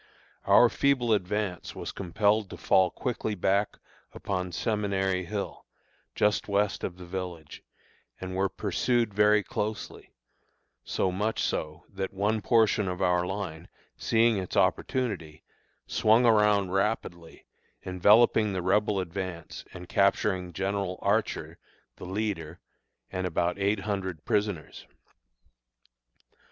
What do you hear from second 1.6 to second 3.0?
was compelled to fall